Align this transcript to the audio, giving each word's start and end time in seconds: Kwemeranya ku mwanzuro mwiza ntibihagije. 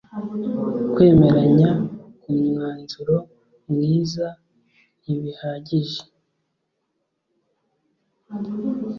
Kwemeranya 0.93 1.69
ku 2.21 2.29
mwanzuro 2.45 3.17
mwiza 3.71 4.27
ntibihagije. 5.01 6.01